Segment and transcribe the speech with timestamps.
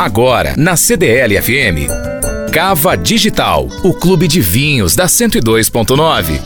[0.00, 2.50] Agora, na CDL FM.
[2.50, 6.40] Cava Digital, o clube de vinhos da 102.9.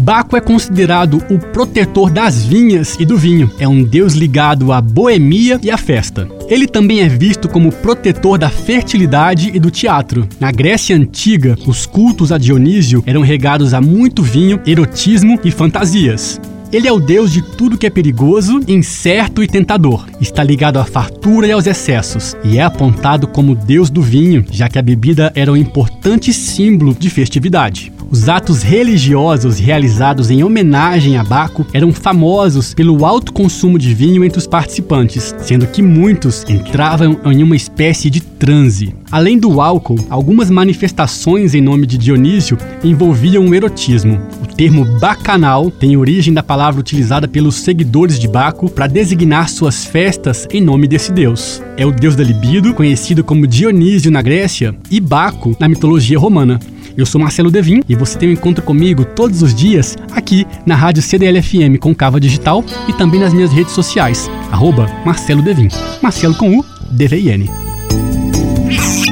[0.00, 3.50] Baco é considerado o protetor das vinhas e do vinho.
[3.58, 6.28] É um deus ligado à boemia e à festa.
[6.46, 10.28] Ele também é visto como protetor da fertilidade e do teatro.
[10.38, 16.38] Na Grécia Antiga, os cultos a Dionísio eram regados a muito vinho, erotismo e fantasias.
[16.70, 20.06] Ele é o deus de tudo que é perigoso, incerto e tentador.
[20.20, 24.68] Está ligado à fartura e aos excessos, e é apontado como deus do vinho, já
[24.68, 27.90] que a bebida era um importante símbolo de festividade.
[28.10, 34.24] Os atos religiosos realizados em homenagem a Baco eram famosos pelo alto consumo de vinho
[34.24, 38.94] entre os participantes, sendo que muitos entravam em uma espécie de transe.
[39.10, 44.18] Além do álcool, algumas manifestações em nome de Dionísio envolviam o erotismo.
[44.58, 50.48] Termo bacanal tem origem da palavra utilizada pelos seguidores de Baco para designar suas festas
[50.50, 51.62] em nome desse deus.
[51.76, 56.58] É o deus da libido, conhecido como Dionísio na Grécia, e Baco na mitologia romana.
[56.96, 60.74] Eu sou Marcelo Devin e você tem um encontro comigo todos os dias aqui na
[60.74, 65.68] Rádio CDL-FM com Cava Digital e também nas minhas redes sociais, arroba Marcelo Devin.
[66.02, 67.48] Marcelo com U, D-V-I-N.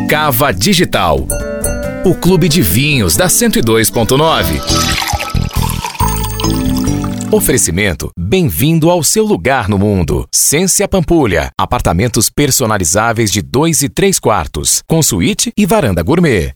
[0.09, 1.25] Cava Digital,
[2.05, 4.96] o clube de vinhos da 102.9.
[7.33, 10.27] Oferecimento Bem-vindo ao seu lugar no mundo.
[10.33, 11.51] Cência Pampulha.
[11.59, 16.53] Apartamentos personalizáveis de 2 e 3 quartos, com suíte e varanda gourmet.